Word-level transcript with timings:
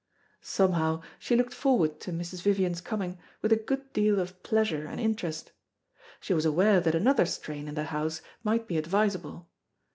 Somehow 0.41 1.03
she 1.19 1.35
looked 1.35 1.53
forward 1.53 1.99
to 1.99 2.11
Mrs. 2.11 2.41
Vivian's 2.41 2.81
coming 2.81 3.19
with 3.43 3.51
a 3.51 3.55
good 3.55 3.93
deal 3.93 4.19
of 4.19 4.41
pleasure 4.41 4.87
and 4.87 4.99
interest. 4.99 5.51
She 6.19 6.33
was 6.33 6.43
aware 6.43 6.79
that 6.79 6.95
another 6.95 7.27
strain 7.27 7.67
in 7.67 7.75
the 7.75 7.83
house 7.83 8.23
might 8.43 8.67
be 8.67 8.79
advisable. 8.79 9.47